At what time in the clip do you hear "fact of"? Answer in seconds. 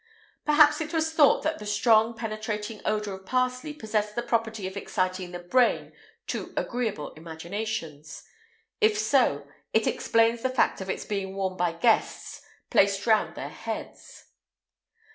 10.49-10.89